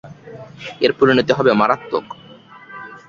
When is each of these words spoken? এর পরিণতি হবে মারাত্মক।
এর 0.81 0.91
পরিণতি 0.97 1.31
হবে 1.33 1.51
মারাত্মক। 1.53 2.05